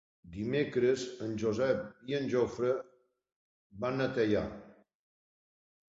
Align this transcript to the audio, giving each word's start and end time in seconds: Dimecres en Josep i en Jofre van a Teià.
Dimecres 0.35 1.03
en 1.25 1.35
Josep 1.43 2.09
i 2.13 2.17
en 2.21 2.27
Jofre 2.33 2.73
van 3.85 4.05
a 4.07 4.11
Teià. 4.19 4.45